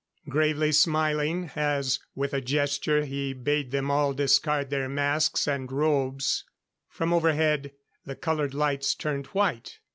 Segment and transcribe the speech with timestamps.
[0.27, 6.43] Gravely smiling, as, with a gesture, he bade them all discard their masks and robes.
[6.89, 9.77] From overhead the colored lights turned white.